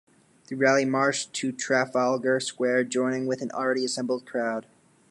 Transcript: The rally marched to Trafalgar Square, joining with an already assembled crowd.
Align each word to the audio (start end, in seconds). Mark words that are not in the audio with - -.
The 0.47 0.55
rally 0.55 0.83
marched 0.83 1.31
to 1.33 1.51
Trafalgar 1.51 2.39
Square, 2.39 2.85
joining 2.85 3.27
with 3.27 3.43
an 3.43 3.51
already 3.51 3.85
assembled 3.85 4.25
crowd. 4.25 4.65